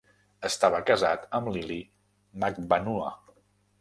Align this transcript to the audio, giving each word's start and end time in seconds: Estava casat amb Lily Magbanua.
Estava 0.47 0.79
casat 0.87 1.27
amb 1.39 1.51
Lily 1.57 1.77
Magbanua. 2.45 3.13